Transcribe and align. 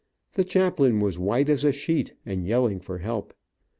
The 0.33 0.43
chaplain 0.43 0.99
was 0.99 1.19
white 1.19 1.47
as 1.47 1.63
a 1.63 1.71
sheet, 1.71 2.15
and 2.25 2.43
yelling 2.43 2.79
for 2.79 2.97
help. 2.97 3.35